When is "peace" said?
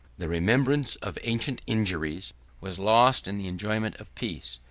4.15-4.57